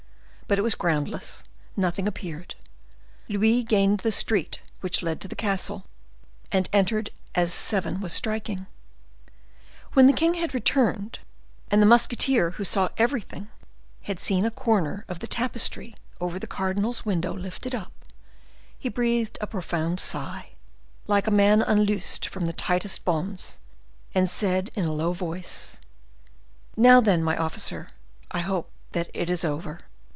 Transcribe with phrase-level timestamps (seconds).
[0.47, 1.45] But it was groundless,
[1.77, 2.55] nothing appeared.
[3.29, 5.85] Louis gained the street which led to the castle,
[6.51, 8.65] and entered as seven was striking.
[9.93, 11.19] When the king had returned,
[11.69, 13.47] and the musketeer, who saw everything,
[14.01, 17.93] had seen a corner of the tapestry over the cardinal's window lifted up,
[18.77, 20.49] he breathed a profound sigh,
[21.07, 23.61] like a man unloosed from the tightest bonds,
[24.13, 25.77] and said in a low voice:
[26.75, 27.91] "Now then, my officer,
[28.31, 29.85] I hope that it is over."